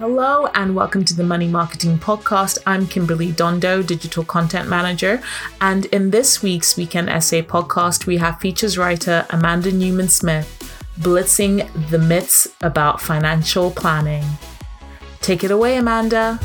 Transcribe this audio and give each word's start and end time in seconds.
Hello 0.00 0.46
and 0.54 0.74
welcome 0.74 1.04
to 1.04 1.14
the 1.14 1.22
Money 1.22 1.46
Marketing 1.46 1.96
Podcast. 1.98 2.58
I'm 2.66 2.88
Kimberly 2.88 3.30
Dondo, 3.30 3.86
Digital 3.86 4.24
Content 4.24 4.68
Manager. 4.68 5.22
And 5.60 5.86
in 5.86 6.10
this 6.10 6.42
week's 6.42 6.76
Weekend 6.76 7.08
Essay 7.08 7.42
podcast, 7.42 8.04
we 8.04 8.16
have 8.16 8.40
features 8.40 8.76
writer 8.76 9.24
Amanda 9.30 9.70
Newman 9.70 10.08
Smith 10.08 10.50
blitzing 10.98 11.70
the 11.90 11.98
myths 11.98 12.48
about 12.60 13.00
financial 13.00 13.70
planning. 13.70 14.24
Take 15.20 15.44
it 15.44 15.52
away, 15.52 15.76
Amanda. 15.76 16.40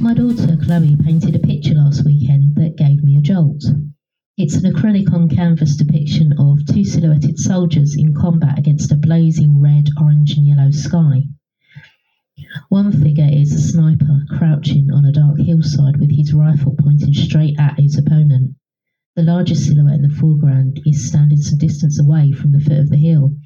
My 0.00 0.12
daughter 0.12 0.58
Chloe 0.64 0.96
painted 1.04 1.36
a 1.36 1.38
picture 1.38 1.74
last 1.74 2.04
weekend 2.04 2.56
that 2.56 2.74
gave 2.76 3.04
me 3.04 3.16
a 3.16 3.20
jolt. 3.20 3.62
It's 4.38 4.56
an 4.56 4.72
acrylic 4.72 5.12
on 5.12 5.28
canvas 5.28 5.76
depiction 5.76 6.32
of 6.38 6.64
two 6.64 6.86
silhouetted 6.86 7.38
soldiers 7.38 7.94
in 7.94 8.14
combat 8.14 8.58
against 8.58 8.90
a 8.90 8.96
blazing 8.96 9.60
red, 9.60 9.90
orange, 10.00 10.38
and 10.38 10.46
yellow 10.46 10.70
sky. 10.70 11.24
One 12.70 12.92
figure 12.92 13.28
is 13.30 13.52
a 13.52 13.60
sniper 13.60 14.24
crouching 14.30 14.90
on 14.90 15.04
a 15.04 15.12
dark 15.12 15.38
hillside 15.38 15.98
with 15.98 16.10
his 16.12 16.32
rifle 16.32 16.74
pointing 16.78 17.12
straight 17.12 17.60
at 17.60 17.78
his 17.78 17.98
opponent. 17.98 18.56
The 19.16 19.22
largest 19.22 19.66
silhouette 19.66 19.96
in 19.96 20.02
the 20.02 20.08
foreground 20.08 20.80
is 20.86 21.06
standing 21.06 21.36
some 21.36 21.58
distance 21.58 22.00
away 22.00 22.32
from 22.32 22.52
the 22.52 22.60
foot 22.60 22.78
of 22.78 22.88
the 22.88 22.96
hill, 22.96 23.36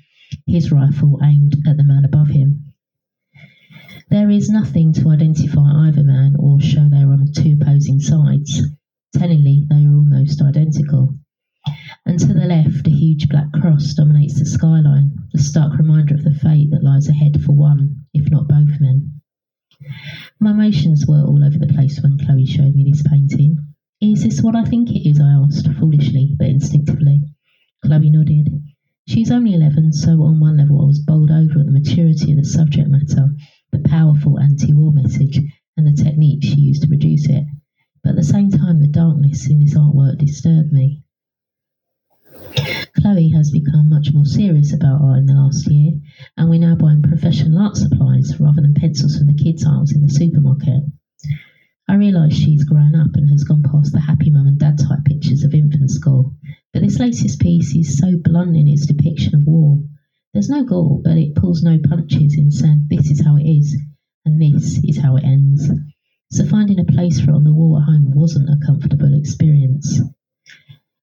his 0.46 0.70
rifle 0.70 1.18
aimed 1.20 1.56
at 1.66 1.78
the 1.78 1.82
man 1.82 2.04
above 2.04 2.28
him. 2.28 2.72
There 4.08 4.30
is 4.30 4.48
nothing 4.48 4.92
to 4.92 5.08
identify 5.08 5.88
either 5.88 6.04
man 6.04 6.36
or 6.38 6.60
show 6.60 6.88
they 6.88 7.02
are 7.02 7.12
on 7.12 7.32
two 7.32 7.58
opposing 7.60 7.98
sides. 7.98 8.62
Tellingly, 9.18 9.64
they 9.70 9.86
are 9.86 9.96
almost 9.96 10.42
identical. 10.42 11.18
And 12.04 12.18
to 12.18 12.34
the 12.34 12.44
left, 12.44 12.86
a 12.86 12.90
huge 12.90 13.30
black 13.30 13.50
cross 13.50 13.94
dominates 13.94 14.38
the 14.38 14.44
skyline, 14.44 15.16
a 15.32 15.38
stark 15.38 15.78
reminder 15.78 16.14
of 16.14 16.22
the 16.22 16.34
fate 16.34 16.70
that 16.70 16.84
lies 16.84 17.08
ahead 17.08 17.42
for 17.42 17.52
one, 17.52 18.04
if 18.12 18.30
not 18.30 18.46
both 18.46 18.78
men. 18.78 19.22
My 20.38 20.50
emotions 20.50 21.06
were 21.06 21.22
all 21.22 21.42
over 21.42 21.56
the 21.56 21.66
place 21.66 21.98
when 22.02 22.18
Chloe 22.18 22.44
showed 22.44 22.74
me 22.74 22.84
this 22.84 23.02
painting. 23.04 23.56
Is 24.02 24.22
this 24.22 24.42
what 24.42 24.54
I 24.54 24.64
think 24.64 24.90
it 24.90 25.08
is? 25.08 25.18
I 25.18 25.30
asked, 25.30 25.66
foolishly 25.66 26.36
but 26.38 26.48
instinctively. 26.48 27.22
Chloe 27.82 28.10
nodded. 28.10 28.50
She's 29.08 29.30
only 29.30 29.54
11, 29.54 29.94
so 29.94 30.24
on 30.24 30.40
one 30.40 30.58
level 30.58 30.82
I 30.82 30.84
was 30.84 30.98
bowled 30.98 31.30
over 31.30 31.60
at 31.60 31.64
the 31.64 31.72
maturity 31.72 32.32
of 32.32 32.38
the 32.38 32.44
subject 32.44 32.90
matter, 32.90 33.34
the 33.72 33.78
powerful 33.78 34.38
anti 34.38 34.74
war 34.74 34.92
message, 34.92 35.40
and 35.78 35.86
the 35.86 36.02
technique 36.02 36.44
she 36.44 36.60
used 36.60 36.82
to 36.82 36.88
produce 36.88 37.26
it 37.30 37.46
but 38.06 38.10
at 38.10 38.16
the 38.18 38.22
same 38.22 38.52
time, 38.52 38.78
the 38.78 38.86
darkness 38.86 39.50
in 39.50 39.58
this 39.58 39.76
artwork 39.76 40.16
disturbed 40.18 40.72
me. 40.72 41.02
Chloe 43.00 43.30
has 43.30 43.50
become 43.50 43.88
much 43.88 44.14
more 44.14 44.24
serious 44.24 44.72
about 44.72 45.00
art 45.02 45.18
in 45.18 45.26
the 45.26 45.34
last 45.34 45.66
year, 45.66 45.90
and 46.36 46.48
we're 46.48 46.60
now 46.60 46.76
buying 46.76 47.02
professional 47.02 47.58
art 47.58 47.76
supplies 47.76 48.38
rather 48.38 48.62
than 48.62 48.74
pencils 48.74 49.18
from 49.18 49.26
the 49.26 49.34
kids' 49.34 49.66
aisles 49.66 49.90
in 49.90 50.02
the 50.02 50.08
supermarket. 50.08 50.84
I 51.88 51.96
realise 51.96 52.34
she's 52.34 52.62
grown 52.62 52.94
up 52.94 53.10
and 53.14 53.28
has 53.28 53.42
gone 53.42 53.64
past 53.64 53.92
the 53.92 53.98
happy 53.98 54.30
mum 54.30 54.46
and 54.46 54.56
dad 54.60 54.78
type 54.78 55.04
pictures 55.04 55.42
of 55.42 55.52
infant 55.52 55.90
school, 55.90 56.32
but 56.72 56.82
this 56.82 57.00
latest 57.00 57.40
piece 57.40 57.74
is 57.74 57.98
so 57.98 58.16
blunt 58.22 58.56
in 58.56 58.68
its 58.68 58.86
depiction 58.86 59.34
of 59.34 59.48
war. 59.48 59.82
There's 60.32 60.48
no 60.48 60.62
gore, 60.62 61.00
but 61.02 61.18
it 61.18 61.34
pulls 61.34 61.64
no 61.64 61.80
punches 61.80 62.38
in 62.38 62.52
saying 62.52 62.86
this 62.88 63.10
is 63.10 63.24
how 63.24 63.34
it 63.34 63.48
is, 63.50 63.76
and 64.24 64.40
this 64.40 64.78
is 64.84 64.98
how 64.98 65.16
it 65.16 65.24
ends 65.24 65.68
so 66.30 66.44
finding 66.46 66.80
a 66.80 66.84
place 66.84 67.20
for 67.20 67.30
it 67.30 67.34
on 67.34 67.44
the 67.44 67.54
wall 67.54 67.78
at 67.78 67.84
home 67.84 68.10
wasn't 68.10 68.50
a 68.50 68.66
comfortable 68.66 69.14
experience. 69.14 70.00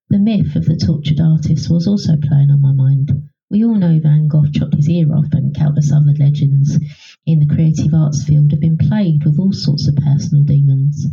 The 0.09 0.19
myth 0.19 0.55
of 0.55 0.65
the 0.65 0.75
tortured 0.75 1.19
artist 1.19 1.69
was 1.69 1.87
also 1.87 2.17
playing 2.17 2.51
on 2.51 2.61
my 2.61 2.73
mind. 2.73 3.29
We 3.49 3.63
all 3.63 3.75
know 3.75 3.99
Van 3.99 4.27
Gogh 4.27 4.51
chopped 4.51 4.75
his 4.75 4.89
ear 4.89 5.13
off, 5.15 5.31
and 5.31 5.55
countless 5.55 5.91
other 5.91 6.13
legends 6.13 6.77
in 7.25 7.39
the 7.39 7.45
creative 7.45 7.93
arts 7.93 8.23
field 8.23 8.51
have 8.51 8.59
been 8.59 8.77
plagued 8.77 9.25
with 9.25 9.39
all 9.39 9.53
sorts 9.53 9.87
of 9.87 9.95
personal 9.95 10.43
demons. 10.43 11.07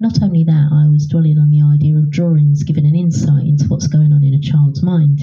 Not 0.00 0.22
only 0.22 0.42
that, 0.44 0.70
I 0.72 0.88
was 0.88 1.06
dwelling 1.06 1.38
on 1.38 1.50
the 1.50 1.62
idea 1.62 1.96
of 1.96 2.10
drawings 2.10 2.64
giving 2.64 2.84
an 2.84 2.96
insight 2.96 3.46
into 3.46 3.68
what's 3.68 3.86
going 3.86 4.12
on 4.12 4.24
in 4.24 4.34
a 4.34 4.40
child's 4.40 4.82
mind. 4.82 5.20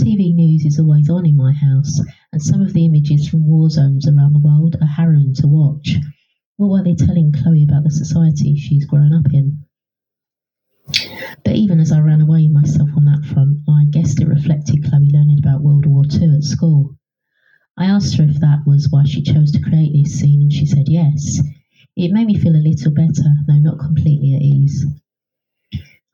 TV 0.00 0.34
news 0.34 0.64
is 0.64 0.78
always 0.78 1.10
on 1.10 1.26
in 1.26 1.36
my 1.36 1.52
house, 1.52 2.00
and 2.32 2.42
some 2.42 2.60
of 2.60 2.72
the 2.72 2.86
images 2.86 3.28
from 3.28 3.46
war 3.46 3.68
zones 3.70 4.08
around 4.08 4.32
the 4.32 4.40
world 4.40 4.76
are 4.80 4.86
harrowing 4.86 5.34
to 5.34 5.46
watch. 5.46 5.96
What 6.58 6.70
were 6.70 6.82
they 6.82 6.94
telling 6.94 7.32
Chloe 7.32 7.64
about 7.64 7.84
the 7.84 7.90
society 7.90 8.56
she's 8.56 8.86
grown 8.86 9.12
up 9.12 9.26
in? 9.34 9.64
But 11.44 11.54
even 11.54 11.80
as 11.80 11.92
I 11.92 12.00
ran 12.00 12.22
away 12.22 12.48
myself 12.48 12.88
on 12.96 13.04
that 13.04 13.26
front, 13.26 13.58
I 13.68 13.84
guessed 13.90 14.22
it 14.22 14.26
reflected 14.26 14.82
Chloe 14.82 15.10
learning 15.12 15.38
about 15.38 15.62
World 15.62 15.84
War 15.84 16.04
II 16.10 16.34
at 16.34 16.44
school. 16.44 16.96
I 17.76 17.84
asked 17.84 18.16
her 18.16 18.24
if 18.24 18.40
that 18.40 18.66
was 18.66 18.88
why 18.90 19.04
she 19.04 19.20
chose 19.20 19.52
to 19.52 19.60
create 19.60 19.92
this 19.92 20.18
scene, 20.18 20.40
and 20.40 20.50
she 20.50 20.64
said 20.64 20.88
yes. 20.88 21.42
It 21.94 22.12
made 22.12 22.26
me 22.26 22.38
feel 22.38 22.56
a 22.56 22.64
little 22.64 22.92
better, 22.92 23.34
though 23.46 23.58
not 23.58 23.78
completely 23.78 24.34
at 24.34 24.40
ease. 24.40 24.86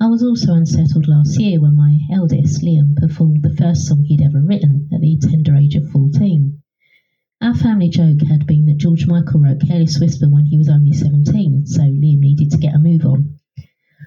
I 0.01 0.09
was 0.09 0.25
also 0.25 0.55
unsettled 0.55 1.07
last 1.07 1.39
year 1.39 1.61
when 1.61 1.77
my 1.77 2.01
eldest, 2.13 2.63
Liam, 2.63 2.97
performed 2.97 3.45
the 3.45 3.55
first 3.55 3.87
song 3.87 4.03
he'd 4.03 4.23
ever 4.23 4.41
written 4.41 4.89
at 4.93 5.01
the 5.01 5.17
tender 5.19 5.55
age 5.55 5.77
of 5.77 5.89
14. 5.91 6.62
Our 7.43 7.55
family 7.57 7.89
joke 7.89 8.23
had 8.23 8.47
been 8.47 8.67
that 8.67 8.79
George 8.79 9.09
Michael 9.09 9.41
wrote 9.41 9.63
Careless 9.67 9.99
Whisper 9.99 10.29
when 10.29 10.47
he 10.47 10.57
was 10.57 10.69
only 10.69 10.93
17, 10.93 11.67
so 11.67 11.81
Liam 11.81 12.21
needed 12.21 12.53
to 12.53 12.57
get 12.57 12.77
a 12.77 12.79
move 12.79 13.05
on. 13.05 13.37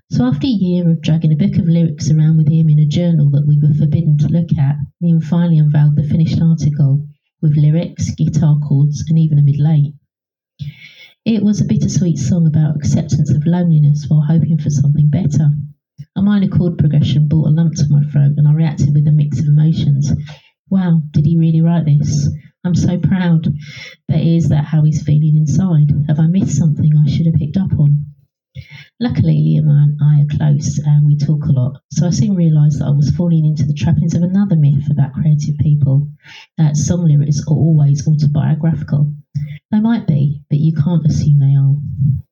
So 0.10 0.24
after 0.24 0.48
a 0.48 0.50
year 0.50 0.90
of 0.90 1.02
dragging 1.02 1.34
a 1.34 1.36
book 1.36 1.58
of 1.58 1.68
lyrics 1.68 2.10
around 2.10 2.38
with 2.38 2.48
him 2.48 2.70
in 2.70 2.80
a 2.80 2.86
journal 2.86 3.30
that 3.32 3.46
we 3.46 3.60
were 3.60 3.74
forbidden 3.74 4.18
to 4.20 4.30
look 4.30 4.58
at, 4.58 4.78
Liam 5.04 5.22
finally 5.22 5.58
unveiled 5.58 5.98
the 5.98 6.08
finished 6.08 6.40
article 6.40 7.06
with 7.42 7.58
lyrics, 7.58 8.10
guitar 8.16 8.58
chords, 8.66 9.04
and 9.10 9.20
even 9.20 9.38
a 9.38 9.44
middle 9.44 9.68
eight. 9.68 9.96
It 11.26 11.44
was 11.44 11.60
a 11.60 11.66
bittersweet 11.66 12.18
song 12.18 12.48
about 12.48 12.78
acceptance 12.78 13.32
of 13.32 13.46
loneliness 13.46 14.06
while 14.08 14.22
hoping 14.22 14.60
for 14.60 14.70
something 14.70 15.10
better. 15.10 15.50
A 16.16 16.22
minor 16.22 16.48
chord 16.48 16.78
progression 16.78 17.28
brought 17.28 17.48
a 17.48 17.52
lump 17.52 17.74
to 17.74 17.90
my 17.90 18.02
throat, 18.06 18.36
and 18.38 18.48
I 18.48 18.54
reacted 18.54 18.94
with 18.94 19.06
a 19.10 19.12
mix 19.12 19.42
of 19.42 19.48
emotions. 19.48 20.14
Wow, 20.70 21.02
did 21.12 21.26
he 21.26 21.38
really 21.38 21.60
write 21.60 21.84
this? 21.84 22.30
I'm 22.66 22.74
so 22.74 22.98
proud. 22.98 23.48
But 24.08 24.22
is 24.22 24.50
that 24.50 24.66
how 24.66 24.84
he's 24.84 25.04
feeling 25.04 25.38
inside? 25.38 25.92
Have 26.08 26.20
I 26.20 26.26
missed 26.26 26.58
something 26.58 26.92
I 26.98 27.10
should 27.10 27.28
have 27.28 27.36
picked 27.36 27.58
up 27.58 27.72
on? 27.78 28.08
Luckily, 29.00 29.36
Liam 29.36 29.70
and 29.70 30.00
I 30.02 30.22
are 30.22 30.38
close 30.38 30.80
and 30.80 31.06
we 31.06 31.16
talk 31.16 31.46
a 31.46 31.52
lot, 31.52 31.82
so 31.92 32.08
I 32.08 32.10
soon 32.10 32.36
realised 32.36 32.80
that 32.80 32.88
I 32.88 32.92
was 32.92 33.12
falling 33.12 33.46
into 33.46 33.66
the 33.66 33.74
trappings 33.74 34.16
of 34.16 34.24
another 34.24 34.56
myth 34.56 34.90
about 34.90 35.14
creative 35.14 35.58
people 35.60 36.10
that 36.58 36.76
song 36.76 37.06
lyrics 37.06 37.42
are 37.42 37.54
always 37.54 38.08
autobiographical. 38.08 39.14
They 39.72 39.82
might 39.82 40.08
be, 40.08 40.42
but 40.50 40.60
you 40.60 40.74
can't 40.74 41.06
assume 41.06 41.40
they 41.40 41.56
are. 41.56 42.25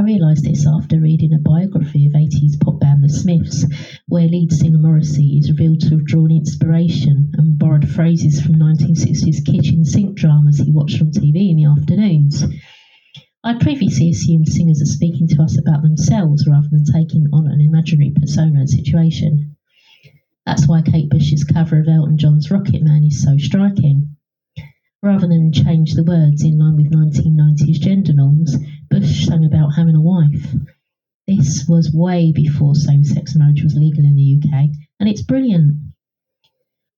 I 0.00 0.02
realised 0.02 0.46
this 0.46 0.66
after 0.66 0.98
reading 0.98 1.34
a 1.34 1.38
biography 1.38 2.06
of 2.06 2.14
80s 2.14 2.58
pop 2.58 2.80
band 2.80 3.04
The 3.04 3.10
Smiths, 3.10 3.66
where 4.08 4.26
lead 4.26 4.50
singer 4.50 4.78
Morrissey 4.78 5.36
is 5.36 5.50
revealed 5.50 5.80
to 5.80 5.90
have 5.90 6.06
drawn 6.06 6.30
inspiration 6.30 7.30
and 7.36 7.58
borrowed 7.58 7.86
phrases 7.86 8.40
from 8.40 8.54
1960s 8.54 9.44
kitchen 9.44 9.84
sink 9.84 10.16
dramas 10.16 10.56
he 10.56 10.70
watched 10.70 11.02
on 11.02 11.08
TV 11.08 11.50
in 11.50 11.56
the 11.56 11.66
afternoons. 11.66 12.46
I 13.44 13.58
previously 13.58 14.08
assumed 14.08 14.48
singers 14.48 14.80
are 14.80 14.86
speaking 14.86 15.28
to 15.28 15.42
us 15.42 15.58
about 15.58 15.82
themselves 15.82 16.46
rather 16.46 16.68
than 16.70 16.86
taking 16.86 17.26
on 17.30 17.46
an 17.46 17.60
imaginary 17.60 18.12
persona 18.18 18.60
and 18.60 18.70
situation. 18.70 19.54
That's 20.46 20.66
why 20.66 20.80
Kate 20.80 21.10
Bush's 21.10 21.44
cover 21.44 21.78
of 21.78 21.88
Elton 21.88 22.16
John's 22.16 22.50
Rocket 22.50 22.82
Man 22.82 23.04
is 23.04 23.22
so 23.22 23.36
striking. 23.36 24.16
Rather 25.02 25.26
than 25.26 25.50
change 25.50 25.94
the 25.94 26.04
words 26.04 26.44
in 26.44 26.58
line 26.58 26.76
with 26.76 26.90
1990s 26.92 27.80
gender 27.80 28.12
norms, 28.12 28.58
Bush 28.90 29.26
sang 29.26 29.46
about 29.46 29.74
having 29.74 29.94
a 29.94 30.00
wife. 30.00 30.54
This 31.26 31.66
was 31.66 31.90
way 31.94 32.32
before 32.32 32.74
same 32.74 33.02
sex 33.02 33.34
marriage 33.34 33.62
was 33.62 33.74
legal 33.74 34.04
in 34.04 34.14
the 34.14 34.38
UK, 34.38 34.68
and 34.98 35.08
it's 35.08 35.22
brilliant. 35.22 35.78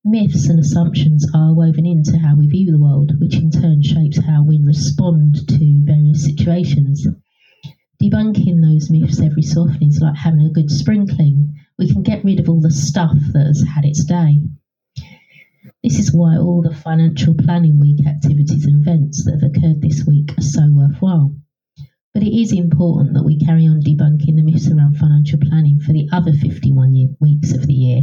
Myths 0.04 0.48
and 0.48 0.58
assumptions 0.58 1.30
are 1.32 1.54
woven 1.54 1.86
into 1.86 2.18
how 2.18 2.34
we 2.34 2.48
view 2.48 2.72
the 2.72 2.80
world, 2.80 3.20
which 3.20 3.36
in 3.36 3.52
turn 3.52 3.82
shapes 3.82 4.18
how 4.18 4.42
we 4.42 4.58
respond 4.58 5.46
to 5.46 5.84
various 5.84 6.24
situations. 6.24 7.06
Debunking 8.02 8.62
those 8.62 8.90
myths 8.90 9.20
every 9.20 9.42
so 9.42 9.60
often 9.60 9.84
is 9.84 10.00
like 10.00 10.16
having 10.16 10.40
a 10.40 10.50
good 10.50 10.72
sprinkling. 10.72 11.54
We 11.78 11.86
can 11.86 12.02
get 12.02 12.24
rid 12.24 12.40
of 12.40 12.48
all 12.48 12.60
the 12.60 12.72
stuff 12.72 13.16
that 13.32 13.46
has 13.46 13.62
had 13.62 13.84
its 13.84 14.04
day. 14.04 14.40
This 15.82 15.98
is 15.98 16.14
why 16.14 16.36
all 16.36 16.62
the 16.62 16.72
financial 16.72 17.34
planning 17.34 17.80
week 17.80 18.06
activities 18.06 18.66
and 18.66 18.86
events 18.86 19.24
that 19.24 19.40
have 19.40 19.50
occurred 19.50 19.82
this 19.82 20.06
week 20.06 20.32
are 20.38 20.42
so 20.42 20.70
worthwhile. 20.70 21.34
But 22.14 22.22
it 22.22 22.32
is 22.32 22.52
important 22.52 23.14
that 23.14 23.24
we 23.24 23.36
carry 23.36 23.66
on 23.66 23.80
debunking 23.80 24.36
the 24.36 24.42
myths 24.42 24.70
around 24.70 24.96
financial 24.96 25.40
planning 25.40 25.80
for 25.80 25.92
the 25.92 26.08
other 26.12 26.32
51 26.34 26.94
year, 26.94 27.08
weeks 27.18 27.52
of 27.52 27.66
the 27.66 27.72
year. 27.74 28.02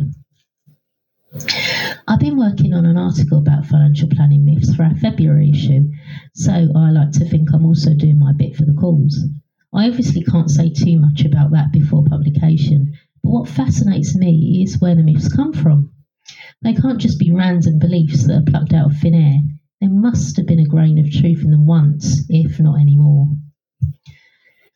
I've 2.05 2.19
been 2.19 2.37
working 2.37 2.73
on 2.73 2.85
an 2.85 2.97
article 2.97 3.37
about 3.37 3.67
financial 3.67 4.09
planning 4.09 4.43
myths 4.43 4.75
for 4.75 4.83
our 4.83 4.95
February 4.95 5.51
issue, 5.51 5.89
so 6.33 6.51
I 6.51 6.91
like 6.91 7.11
to 7.11 7.29
think 7.29 7.53
I'm 7.53 7.65
also 7.65 7.93
doing 7.93 8.19
my 8.19 8.33
bit 8.33 8.57
for 8.57 8.65
the 8.65 8.73
cause. 8.73 9.25
I 9.73 9.87
obviously 9.87 10.23
can't 10.23 10.51
say 10.51 10.69
too 10.69 10.99
much 10.99 11.23
about 11.23 11.51
that 11.51 11.71
before 11.71 12.03
publication, 12.03 12.91
but 13.23 13.29
what 13.29 13.47
fascinates 13.47 14.17
me 14.17 14.63
is 14.63 14.81
where 14.81 14.95
the 14.95 15.03
myths 15.03 15.33
come 15.33 15.53
from. 15.53 15.93
They 16.61 16.73
can't 16.73 16.99
just 16.99 17.19
be 17.19 17.31
random 17.31 17.79
beliefs 17.79 18.25
that 18.27 18.35
are 18.35 18.51
plucked 18.51 18.73
out 18.73 18.91
of 18.91 18.97
thin 18.97 19.15
air. 19.15 19.39
There 19.79 19.89
must 19.89 20.35
have 20.35 20.45
been 20.45 20.59
a 20.59 20.65
grain 20.65 20.97
of 20.99 21.09
truth 21.09 21.43
in 21.43 21.51
them 21.51 21.65
once, 21.65 22.25
if 22.27 22.59
not 22.59 22.81
anymore. 22.81 23.29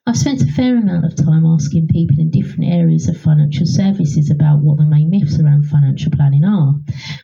I've 0.06 0.18
spent 0.18 0.41
a 0.41 0.47
fair 0.47 0.77
amount 0.77 1.06
of 1.06 1.15
time 1.15 1.45
asking 1.45 1.88
people 1.89 2.19
in 2.19 2.30
different 2.30 2.71
areas 2.71 3.09
of 3.09 3.18
financial 3.18 3.65
services 3.65 4.30
about 4.30 4.62
what 4.62 4.77
the 4.77 4.85
main 4.85 5.09
myths 5.09 5.39
around 5.39 5.65
financial 5.65 6.12
planning 6.12 6.45
are, 6.45 6.74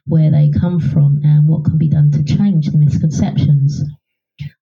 where 0.05 0.29
they 0.29 0.49
come 0.49 0.79
from, 0.79 1.19
and 1.23 1.47
what 1.47 1.63
can 1.63 1.77
be 1.77 1.89
done 1.89 2.11
to 2.11 2.23
change 2.23 2.67
the 2.67 2.77
misconceptions. 2.77 3.83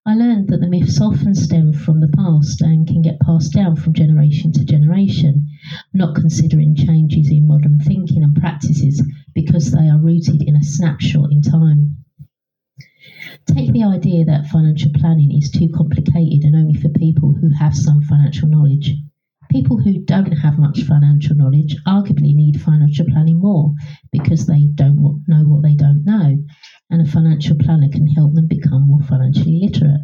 I 0.04 0.16
learned 0.16 0.48
that 0.48 0.60
the 0.60 0.66
myths 0.66 1.00
often 1.00 1.36
stem 1.36 1.72
from 1.72 2.00
the 2.00 2.08
past 2.08 2.60
and 2.62 2.84
can 2.84 3.00
get 3.00 3.20
passed 3.20 3.52
down 3.52 3.76
from 3.76 3.92
generation 3.92 4.50
to 4.52 4.64
generation, 4.64 5.46
not 5.94 6.16
considering 6.16 6.74
changes 6.74 7.30
in 7.30 7.46
modern 7.46 7.78
thinking 7.78 8.24
and 8.24 8.34
practices 8.34 9.00
because 9.34 9.70
they 9.70 9.88
are 9.88 10.00
rooted 10.00 10.42
in 10.42 10.56
a 10.56 10.64
snapshot 10.64 11.30
in 11.30 11.42
time. 11.42 11.98
Take 13.46 13.72
the 13.72 13.84
idea 13.84 14.24
that 14.24 14.48
financial 14.48 14.90
planning 14.94 15.30
is 15.30 15.50
too 15.50 15.68
complicated 15.68 16.42
and 16.42 16.56
only 16.56 16.74
for 16.74 16.88
people 16.88 17.34
who 17.34 17.50
have 17.50 17.76
some 17.76 18.02
financial 18.02 18.48
knowledge. 18.48 18.96
People 19.50 19.78
who 19.78 20.04
don't 20.04 20.32
have 20.32 20.58
much 20.58 20.82
financial 20.82 21.36
knowledge 21.36 21.76
arguably 21.86 22.34
need 22.34 22.60
financial 22.60 23.06
planning 23.06 23.38
more 23.38 23.72
because 24.12 24.46
they 24.46 24.66
don't 24.74 25.24
know 25.26 25.44
what 25.44 25.62
they 25.62 25.74
don't 25.74 26.04
know, 26.04 26.36
and 26.90 27.02
a 27.02 27.10
financial 27.10 27.56
planner 27.56 27.88
can 27.88 28.06
help 28.06 28.34
them 28.34 28.46
become 28.46 28.86
more 28.86 29.02
financially 29.02 29.58
literate. 29.62 30.02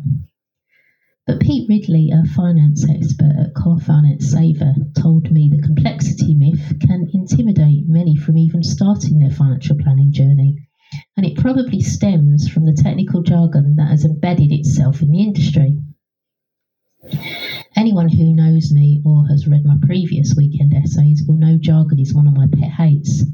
But 1.27 1.41
Pete 1.41 1.69
Ridley, 1.69 2.11
a 2.11 2.25
finance 2.29 2.89
expert 2.89 3.35
at 3.39 3.55
Car 3.55 3.81
Finance 3.81 4.31
Saver, 4.31 4.75
told 4.97 5.31
me 5.31 5.49
the 5.49 5.63
complexity 5.63 6.35
myth 6.35 6.79
can 6.81 7.09
intimidate 7.13 7.89
many 7.89 8.17
from 8.17 8.39
even 8.39 8.63
starting 8.63 9.19
their 9.19 9.31
financial 9.31 9.77
planning 9.77 10.13
journey 10.13 10.57
and 11.17 11.27
it 11.27 11.37
probably 11.37 11.81
stems 11.81 12.49
from 12.49 12.67
the 12.67 12.73
technical 12.73 13.23
jargon 13.23 13.77
that 13.77 13.89
has 13.89 14.05
embedded 14.05 14.53
itself 14.53 15.03
in 15.03 15.11
the 15.11 15.23
industry. 15.23 15.77
Anyone 17.85 18.09
who 18.09 18.35
knows 18.35 18.73
me 18.73 19.03
or 19.05 19.27
has 19.29 19.47
read 19.47 19.67
my 19.67 19.77
previous 19.83 20.35
weekend 20.35 20.73
essays 20.73 21.23
will 21.29 21.37
know 21.37 21.59
jargon 21.59 21.99
is 21.99 22.15
one 22.15 22.27
of 22.27 22.33
my 22.33 22.47
pet 22.47 22.71
hates. 22.71 23.27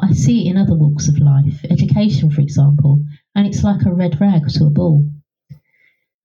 I 0.00 0.12
see 0.12 0.48
it 0.48 0.50
in 0.50 0.56
other 0.56 0.76
walks 0.76 1.06
of 1.06 1.20
life, 1.20 1.64
education 1.70 2.28
for 2.28 2.40
example, 2.40 3.04
and 3.36 3.46
it's 3.46 3.62
like 3.62 3.86
a 3.86 3.94
red 3.94 4.20
rag 4.20 4.48
to 4.48 4.66
a 4.66 4.70
bull. 4.70 5.08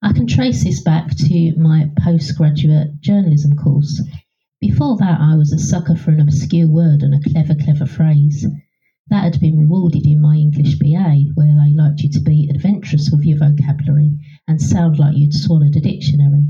I 0.01 0.13
can 0.13 0.25
trace 0.25 0.63
this 0.63 0.81
back 0.81 1.15
to 1.15 1.55
my 1.57 1.91
postgraduate 1.99 3.01
journalism 3.01 3.55
course. 3.55 4.01
Before 4.59 4.97
that, 4.97 5.21
I 5.21 5.35
was 5.35 5.53
a 5.53 5.59
sucker 5.59 5.95
for 5.95 6.09
an 6.09 6.21
obscure 6.21 6.67
word 6.67 7.03
and 7.03 7.13
a 7.13 7.29
clever, 7.29 7.53
clever 7.53 7.85
phrase. 7.85 8.47
That 9.09 9.25
had 9.25 9.39
been 9.39 9.59
rewarded 9.59 10.07
in 10.07 10.19
my 10.19 10.37
English 10.37 10.79
BA, 10.79 11.33
where 11.35 11.55
they 11.55 11.75
liked 11.75 12.01
you 12.01 12.09
to 12.13 12.19
be 12.19 12.49
adventurous 12.49 13.11
with 13.11 13.25
your 13.25 13.37
vocabulary 13.37 14.17
and 14.47 14.59
sound 14.59 14.97
like 14.97 15.15
you'd 15.15 15.35
swallowed 15.35 15.75
a 15.75 15.79
dictionary. 15.79 16.49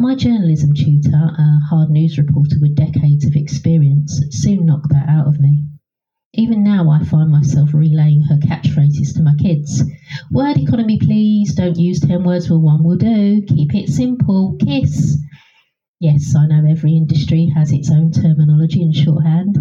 My 0.00 0.14
journalism 0.14 0.74
tutor, 0.74 1.10
a 1.12 1.58
hard 1.68 1.90
news 1.90 2.18
reporter 2.18 2.54
with 2.60 2.76
decades 2.76 3.26
of 3.26 3.34
experience, 3.34 4.22
soon 4.30 4.64
knocked 4.64 4.90
that 4.90 5.08
out 5.08 5.26
of 5.26 5.40
me. 5.40 5.64
Even 6.34 6.62
now, 6.62 6.88
I 6.88 7.02
find 7.02 7.32
myself 7.32 7.74
relaying 7.74 8.22
her 8.22 8.36
catchphrases 8.36 9.12
to 9.16 9.24
my 9.24 9.34
kids. 9.40 9.82
Word 10.30 10.56
economy, 10.56 11.00
please. 11.00 11.52
Don't 11.56 11.76
use 11.76 11.98
10 11.98 12.22
words 12.22 12.48
where 12.48 12.60
one 12.60 12.84
will 12.84 12.96
do. 12.96 13.42
Keep 13.42 13.74
it 13.74 13.88
simple. 13.88 14.56
Kiss. 14.60 15.20
Yes, 15.98 16.32
I 16.32 16.46
know 16.46 16.64
every 16.64 16.96
industry 16.96 17.50
has 17.56 17.72
its 17.72 17.90
own 17.90 18.12
terminology 18.12 18.84
and 18.84 18.94
shorthand. 18.94 19.58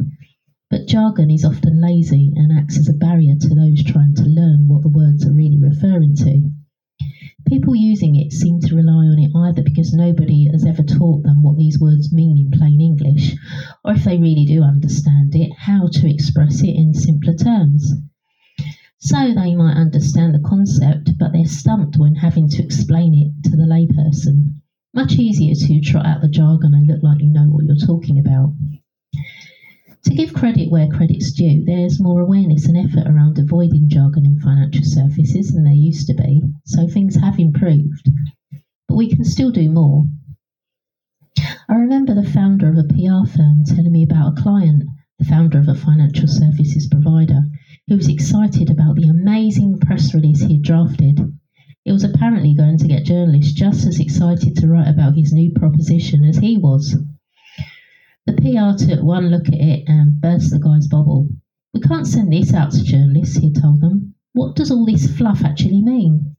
But 0.70 0.88
jargon 0.88 1.32
is 1.32 1.46
often 1.46 1.82
lazy 1.82 2.32
and 2.36 2.52
acts 2.52 2.78
as 2.78 2.88
a 2.88 2.94
barrier 2.94 3.34
to 3.40 3.56
those 3.56 3.84
trying 3.84 4.14
to 4.14 4.26
learn 4.26 4.68
what 4.68 4.84
the 4.84 4.90
words 4.90 5.26
are 5.26 5.34
really 5.34 5.58
referring 5.58 6.16
to. 6.18 6.52
People 7.48 7.78
using 7.78 8.18
it 8.18 8.34
seem 8.34 8.60
to 8.60 8.76
rely 8.76 9.06
on 9.06 9.20
it 9.20 9.32
either 9.34 9.64
because 9.64 9.94
nobody 9.94 10.50
has 10.52 10.66
ever 10.66 10.84
taught 10.84 11.24
them 11.24 11.42
what 11.42 11.58
these 11.58 11.80
words 11.80 12.12
mean 12.12 12.38
in 12.38 12.52
plain 12.52 12.82
English, 12.82 13.38
or 13.86 13.94
if 13.94 14.04
they 14.04 14.18
really 14.18 14.44
do 14.44 14.64
understand 14.64 15.34
it, 15.34 15.54
how 15.54 15.88
to 15.88 16.14
express 16.14 16.62
it 16.62 16.76
in 16.76 16.94
simpler 16.94 17.34
terms. 17.34 17.94
So 19.00 19.34
they 19.34 19.56
might 19.56 19.78
understand 19.78 20.36
the 20.36 20.40
concept, 20.40 21.18
but 21.18 21.32
they're 21.32 21.46
stumped 21.46 21.98
when 21.98 22.16
having 22.16 22.50
to 22.50 22.62
explain 22.62 23.14
it 23.14 23.50
to 23.50 23.56
the 23.56 23.64
layperson. 23.64 24.56
Much 24.94 25.14
easier 25.14 25.56
to 25.56 25.80
trot 25.80 26.06
out 26.06 26.22
the 26.22 26.28
jargon 26.28 26.74
and 26.74 26.86
look 26.86 27.02
like 27.02 27.22
you 27.22 27.30
know 27.30 27.48
what 27.48 27.64
you're 27.64 27.78
talking 27.78 28.20
about. 28.20 28.54
To 30.08 30.16
give 30.16 30.34
credit 30.34 30.72
where 30.72 30.88
credit's 30.88 31.34
due, 31.34 31.66
there's 31.66 32.00
more 32.00 32.22
awareness 32.22 32.66
and 32.66 32.78
effort 32.78 33.08
around 33.08 33.38
avoiding 33.38 33.90
jargon 33.90 34.26
in 34.26 34.40
financial 34.40 34.86
services 34.86 35.52
than 35.52 35.66
there 35.66 35.74
used 35.74 36.08
to 36.08 36.14
be, 36.14 36.42
so 36.64 36.88
things 36.88 37.18
have 37.18 37.38
improved. 37.38 38.10
But 38.88 38.96
we 38.96 39.10
can 39.10 39.26
still 39.26 39.52
do 39.52 39.70
more. 39.70 40.10
I 41.68 41.74
remember 41.74 42.16
the 42.16 42.24
founder 42.24 42.70
of 42.70 42.78
a 42.78 42.86
PR 42.86 43.30
firm 43.30 43.66
telling 43.66 43.92
me 43.92 44.02
about 44.02 44.38
a 44.38 44.42
client, 44.42 44.86
the 45.20 45.26
founder 45.26 45.60
of 45.60 45.68
a 45.68 45.76
financial 45.76 46.30
services 46.30 46.88
provider, 46.88 47.44
who 47.90 47.98
was 47.98 48.08
excited 48.08 48.70
about 48.70 48.96
the 48.96 49.10
amazing 49.10 49.78
press 49.78 50.14
release 50.14 50.40
he 50.40 50.54
had 50.54 50.64
drafted. 50.64 51.20
It 51.84 51.92
was 51.92 52.06
apparently 52.06 52.54
going 52.54 52.78
to 52.78 52.88
get 52.88 53.04
journalists 53.04 53.52
just 53.52 53.86
as 53.86 54.00
excited 54.00 54.56
to 54.56 54.68
write 54.70 54.88
about 54.88 55.18
his 55.18 55.34
new 55.34 55.52
proposition 55.52 56.24
as 56.24 56.38
he 56.38 56.56
was. 56.56 56.96
PR 58.48 58.78
took 58.78 59.04
one 59.04 59.30
look 59.30 59.50
at 59.50 59.56
it 59.56 59.84
and 59.88 60.22
burst 60.22 60.52
the 60.52 60.60
guy's 60.60 60.88
bubble. 60.88 61.28
We 61.74 61.82
can't 61.82 62.08
send 62.08 62.32
this 62.32 62.54
out 62.54 62.72
to 62.72 62.82
journalists, 62.82 63.36
he 63.36 63.52
told 63.52 63.82
them. 63.82 64.14
What 64.32 64.56
does 64.56 64.72
all 64.72 64.86
this 64.86 65.18
fluff 65.18 65.44
actually 65.44 65.82
mean? 65.82 66.38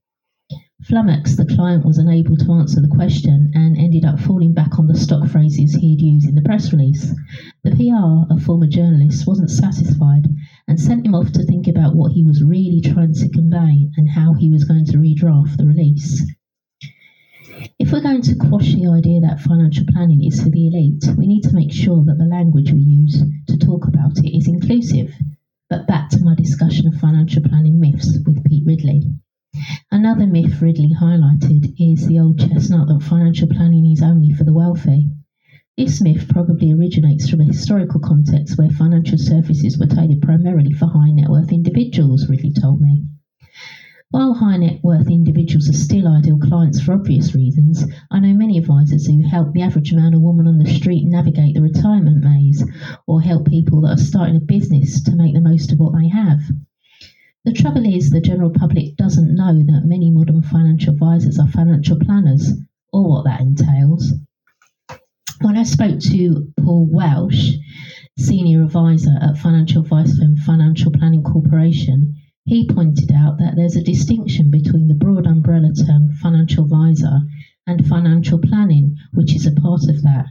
Flummoxed, 0.84 1.36
the 1.36 1.44
client 1.44 1.84
was 1.84 1.98
unable 1.98 2.34
to 2.38 2.52
answer 2.52 2.80
the 2.80 2.88
question 2.88 3.50
and 3.52 3.76
ended 3.76 4.06
up 4.06 4.18
falling 4.20 4.54
back 4.54 4.78
on 4.78 4.86
the 4.86 4.96
stock 4.96 5.28
phrases 5.28 5.74
he'd 5.74 6.00
used 6.00 6.26
in 6.26 6.34
the 6.34 6.40
press 6.40 6.72
release. 6.72 7.14
The 7.62 7.72
PR, 7.72 8.32
a 8.32 8.40
former 8.40 8.68
journalist, 8.68 9.26
wasn't 9.26 9.50
satisfied 9.50 10.28
and 10.66 10.80
sent 10.80 11.04
him 11.04 11.14
off 11.14 11.30
to 11.32 11.42
think 11.42 11.68
about 11.68 11.94
what 11.94 12.12
he 12.12 12.24
was 12.24 12.42
really 12.42 12.80
trying 12.80 13.12
to 13.12 13.28
convey 13.28 13.90
and 13.98 14.08
how 14.08 14.32
he 14.32 14.48
was 14.48 14.64
going 14.64 14.86
to 14.86 14.96
redraft 14.96 15.58
the 15.58 15.66
release. 15.66 16.24
If 17.78 17.90
we're 17.90 18.02
going 18.02 18.22
to 18.22 18.36
quash 18.36 18.74
the 18.74 18.86
idea 18.86 19.20
that 19.20 19.40
financial 19.40 19.84
planning 19.90 20.22
is 20.22 20.40
for 20.40 20.48
the 20.48 20.68
elite, 20.68 21.04
we 21.16 21.26
need 21.26 21.42
to 21.42 21.54
make 21.54 21.72
sure 21.72 22.04
that 22.04 22.16
the 22.16 22.24
language 22.24 22.70
we 22.70 22.78
use 22.78 23.20
to 23.48 23.56
talk 23.56 23.88
about 23.88 24.16
it 24.18 24.36
is 24.36 24.46
inclusive. 24.46 25.12
But 25.68 25.88
back 25.88 26.08
to 26.10 26.22
my 26.22 26.36
discussion 26.36 26.86
of 26.86 27.00
financial 27.00 27.42
planning 27.42 27.80
myths 27.80 28.16
with 28.24 28.44
Pete 28.44 28.64
Ridley. 28.64 29.10
Another 29.90 30.26
myth 30.26 30.62
Ridley 30.62 30.94
highlighted 30.94 31.74
is 31.78 32.06
the 32.06 32.20
old 32.20 32.38
chestnut 32.38 32.86
that 32.86 33.02
financial 33.02 33.48
planning 33.48 33.90
is 33.90 34.02
only 34.02 34.32
for 34.32 34.44
the 34.44 34.52
wealthy. 34.52 35.10
This 35.76 36.00
myth 36.00 36.28
probably 36.28 36.70
originates 36.70 37.28
from 37.28 37.40
a 37.40 37.44
historical 37.44 37.98
context 37.98 38.56
where 38.56 38.70
financial 38.70 39.18
services 39.18 39.76
were 39.78 39.86
tailored 39.86 40.22
primarily 40.22 40.72
for 40.74 40.86
high 40.86 41.10
net 41.10 41.28
worth 41.28 41.50
individuals, 41.50 42.28
Ridley 42.28 42.52
told 42.52 42.80
me. 42.80 43.04
While 44.10 44.32
high 44.32 44.56
net 44.56 44.82
worth 44.82 45.10
individuals 45.10 45.68
are 45.68 45.74
still 45.74 46.08
ideal 46.08 46.38
clients 46.38 46.80
for 46.80 46.94
obvious 46.94 47.34
reasons, 47.34 47.84
I 48.10 48.20
know 48.20 48.32
many 48.32 48.56
advisors 48.56 49.06
who 49.06 49.20
help 49.20 49.52
the 49.52 49.60
average 49.60 49.92
man 49.92 50.14
or 50.14 50.20
woman 50.20 50.46
on 50.46 50.56
the 50.56 50.64
street 50.64 51.04
navigate 51.04 51.54
the 51.54 51.60
retirement 51.60 52.24
maze 52.24 52.64
or 53.06 53.20
help 53.20 53.46
people 53.46 53.82
that 53.82 53.98
are 53.98 54.02
starting 54.02 54.36
a 54.36 54.40
business 54.40 55.02
to 55.02 55.14
make 55.14 55.34
the 55.34 55.42
most 55.42 55.72
of 55.72 55.78
what 55.78 55.92
they 55.92 56.08
have. 56.08 56.40
The 57.44 57.52
trouble 57.52 57.84
is, 57.84 58.08
the 58.08 58.22
general 58.22 58.48
public 58.48 58.96
doesn't 58.96 59.34
know 59.34 59.62
that 59.64 59.84
many 59.84 60.10
modern 60.10 60.40
financial 60.40 60.94
advisors 60.94 61.38
are 61.38 61.46
financial 61.46 61.98
planners 61.98 62.54
or 62.94 63.10
what 63.10 63.24
that 63.26 63.42
entails. 63.42 64.14
When 65.42 65.58
I 65.58 65.64
spoke 65.64 66.00
to 66.00 66.50
Paul 66.56 66.88
Welsh, 66.90 67.52
senior 68.18 68.62
advisor 68.62 69.18
at 69.20 69.36
financial 69.36 69.82
advice 69.82 70.18
firm 70.18 70.38
Financial 70.38 70.90
Planning 70.92 71.24
Corporation, 71.24 72.14
he 72.48 72.66
pointed 72.66 73.12
out 73.12 73.36
that 73.36 73.56
there's 73.56 73.76
a 73.76 73.82
distinction 73.82 74.50
between 74.50 74.88
the 74.88 74.94
broad 74.94 75.26
umbrella 75.26 75.70
term 75.74 76.10
financial 76.14 76.64
advisor 76.64 77.20
and 77.66 77.86
financial 77.86 78.38
planning, 78.38 78.96
which 79.12 79.36
is 79.36 79.46
a 79.46 79.52
part 79.52 79.82
of 79.86 80.00
that. 80.00 80.24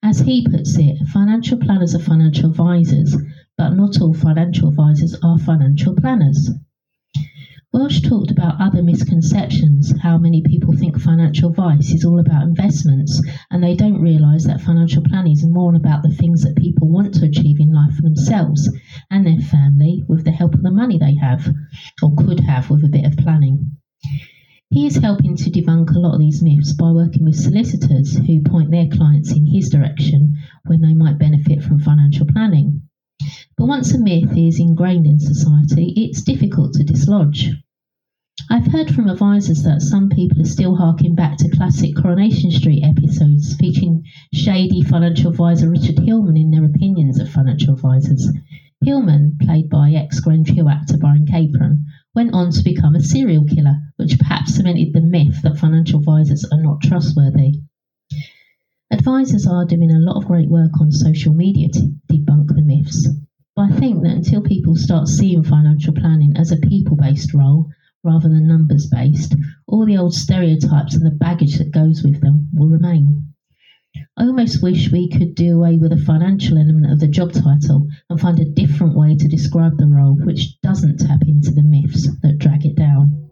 As 0.00 0.20
he 0.20 0.46
puts 0.46 0.78
it, 0.78 0.96
financial 1.08 1.58
planners 1.58 1.92
are 1.92 1.98
financial 1.98 2.50
advisors, 2.50 3.16
but 3.58 3.70
not 3.70 4.00
all 4.00 4.14
financial 4.14 4.68
advisors 4.68 5.16
are 5.24 5.40
financial 5.40 5.92
planners. 5.96 6.50
Welsh 7.72 8.00
talked 8.00 8.30
about 8.30 8.60
other 8.60 8.84
misconceptions, 8.84 9.92
how 10.02 10.18
many 10.18 10.42
people 10.42 10.72
think 10.72 11.00
financial 11.00 11.50
advice 11.50 11.92
is 11.92 12.04
all 12.04 12.20
about 12.20 12.44
investments, 12.44 13.20
and 13.50 13.60
they 13.60 13.74
don't 13.74 14.00
realise 14.00 14.46
that 14.46 14.60
financial 14.60 15.02
planning 15.02 15.32
is 15.32 15.44
more 15.44 15.74
about 15.74 16.04
the 16.04 16.14
things 16.14 16.44
that 16.44 16.54
people 16.54 16.86
want 16.86 17.12
to 17.14 17.26
achieve 17.26 17.58
in 17.58 17.72
life 17.72 17.96
for 17.96 18.02
themselves 18.02 18.70
and 19.10 19.26
their 19.26 19.40
family 19.40 20.04
with 20.08 20.24
the 20.24 20.30
help 20.30 20.54
of 20.54 20.62
the 20.62 20.70
money 20.70 20.98
they 20.98 21.14
have, 21.14 21.54
or 22.02 22.14
could 22.16 22.40
have 22.40 22.70
with 22.70 22.84
a 22.84 22.88
bit 22.88 23.04
of 23.04 23.16
planning. 23.16 23.76
He 24.70 24.86
is 24.86 24.96
helping 24.96 25.36
to 25.36 25.50
debunk 25.50 25.94
a 25.94 25.98
lot 25.98 26.14
of 26.14 26.20
these 26.20 26.42
myths 26.42 26.72
by 26.72 26.90
working 26.90 27.24
with 27.24 27.36
solicitors 27.36 28.16
who 28.16 28.42
point 28.42 28.70
their 28.70 28.88
clients 28.88 29.30
in 29.30 29.46
his 29.46 29.70
direction 29.70 30.36
when 30.64 30.80
they 30.80 30.92
might 30.92 31.18
benefit 31.18 31.62
from 31.62 31.78
financial 31.78 32.26
planning. 32.26 32.82
But 33.56 33.68
once 33.68 33.94
a 33.94 33.98
myth 33.98 34.36
is 34.36 34.58
ingrained 34.60 35.06
in 35.06 35.18
society, 35.18 35.92
it's 35.96 36.22
difficult 36.22 36.74
to 36.74 36.84
dislodge. 36.84 37.52
I've 38.50 38.66
heard 38.66 38.94
from 38.94 39.08
advisors 39.08 39.62
that 39.62 39.82
some 39.82 40.08
people 40.08 40.42
are 40.42 40.44
still 40.44 40.76
harking 40.76 41.14
back 41.14 41.38
to 41.38 41.48
classic 41.48 41.96
Coronation 41.96 42.50
Street 42.50 42.84
episodes 42.84 43.56
featuring 43.56 44.04
shady 44.34 44.82
financial 44.82 45.30
advisor 45.30 45.70
Richard 45.70 46.00
Hillman 46.00 46.36
in 46.36 46.50
their 46.50 46.64
opinions 46.64 47.18
of 47.18 47.30
financial 47.30 47.74
advisors. 47.74 48.28
Hillman, 48.82 49.38
played 49.40 49.70
by 49.70 49.92
ex 49.92 50.20
Grange 50.20 50.50
Hill 50.50 50.68
actor 50.68 50.98
Brian 50.98 51.24
Capron, 51.24 51.86
went 52.14 52.34
on 52.34 52.50
to 52.50 52.62
become 52.62 52.94
a 52.94 53.00
serial 53.00 53.44
killer, 53.44 53.76
which 53.96 54.18
perhaps 54.18 54.54
cemented 54.54 54.92
the 54.92 55.00
myth 55.00 55.40
that 55.42 55.56
financial 55.56 56.00
advisors 56.00 56.44
are 56.52 56.62
not 56.62 56.82
trustworthy. 56.82 57.62
Advisors 58.90 59.46
are 59.46 59.64
doing 59.64 59.90
a 59.90 59.98
lot 59.98 60.16
of 60.16 60.26
great 60.26 60.48
work 60.48 60.78
on 60.80 60.92
social 60.92 61.32
media 61.32 61.68
to 61.70 61.92
debunk 62.08 62.54
the 62.54 62.62
myths. 62.62 63.08
But 63.56 63.72
I 63.72 63.76
think 63.78 64.02
that 64.02 64.16
until 64.16 64.42
people 64.42 64.76
start 64.76 65.08
seeing 65.08 65.42
financial 65.42 65.94
planning 65.94 66.36
as 66.36 66.52
a 66.52 66.58
people 66.58 66.96
based 66.96 67.32
role 67.32 67.70
rather 68.04 68.28
than 68.28 68.46
numbers 68.46 68.86
based, 68.86 69.34
all 69.66 69.86
the 69.86 69.96
old 69.96 70.12
stereotypes 70.12 70.94
and 70.94 71.06
the 71.06 71.10
baggage 71.10 71.56
that 71.56 71.72
goes 71.72 72.02
with 72.04 72.20
them 72.20 72.48
will 72.52 72.68
remain. 72.68 73.32
I 74.16 74.24
almost 74.24 74.62
wish 74.62 74.90
we 74.90 75.08
could 75.08 75.34
do 75.34 75.56
away 75.56 75.76
with 75.76 75.90
the 75.90 76.04
financial 76.04 76.58
element 76.58 76.92
of 76.92 77.00
the 77.00 77.08
job 77.08 77.32
title 77.32 77.86
and 78.08 78.20
find 78.20 78.40
a 78.40 78.44
different 78.44 78.96
way 78.96 79.16
to 79.16 79.28
describe 79.28 79.76
the 79.76 79.86
role 79.86 80.14
which 80.24 80.60
doesn't 80.62 80.98
tap 80.98 81.20
into 81.26 81.50
the 81.50 81.62
myths 81.62 82.08
that 82.22 82.38
drag 82.38 82.64
it 82.64 82.76
down. 82.76 83.26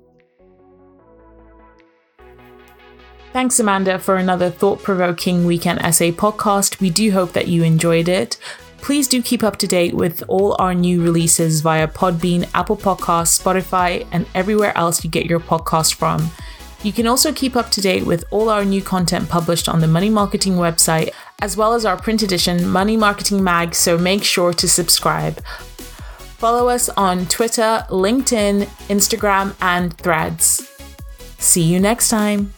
Thanks, 3.33 3.59
Amanda, 3.59 3.99
for 3.99 4.17
another 4.17 4.49
thought 4.49 4.83
provoking 4.83 5.45
weekend 5.45 5.81
essay 5.83 6.13
podcast. 6.13 6.81
We 6.81 6.91
do 6.91 7.11
hope 7.11 7.33
that 7.33 7.49
you 7.49 7.65
enjoyed 7.65 8.09
it. 8.09 8.37
Please 8.79 9.09
do 9.09 9.23
keep 9.23 9.43
up 9.43 9.57
to 9.57 9.67
date 9.67 9.95
with 9.95 10.23
all 10.29 10.55
our 10.59 10.75
new 10.75 11.03
releases 11.03 11.61
via 11.63 11.89
Podbean, 11.89 12.49
Apple 12.55 12.77
Podcasts, 12.77 13.43
Spotify, 13.43 14.07
and 14.13 14.27
everywhere 14.35 14.77
else 14.77 15.03
you 15.03 15.11
get 15.11 15.27
your 15.27 15.41
podcast 15.41 15.95
from. 15.95 16.31
You 16.85 16.93
can 16.93 17.07
also 17.07 17.33
keep 17.33 17.57
up 17.57 17.71
to 17.71 17.81
date 17.81 18.05
with 18.05 18.25
all 18.31 18.51
our 18.51 18.63
new 18.63 18.83
content 18.83 19.31
published 19.31 19.71
on 19.71 19.81
the 19.81 19.89
Money 19.89 20.11
Marketing 20.11 20.57
website, 20.57 21.15
as 21.41 21.57
well 21.57 21.73
as 21.73 21.87
our 21.87 21.97
print 21.97 22.23
edition, 22.23 22.69
Money 22.69 22.95
Marketing 22.95 23.43
Mag, 23.43 23.75
so 23.75 23.97
make 23.97 24.23
sure 24.23 24.53
to 24.53 24.69
subscribe. 24.69 25.43
Follow 26.37 26.69
us 26.69 26.91
on 26.91 27.25
Twitter, 27.25 27.87
LinkedIn, 27.89 28.65
Instagram, 28.91 29.55
and 29.63 29.97
Threads. 29.97 30.71
See 31.39 31.63
you 31.63 31.81
next 31.81 32.11
time. 32.11 32.53